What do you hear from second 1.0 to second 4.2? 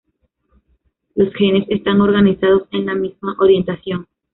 Los genes están organizados en la misma orientación.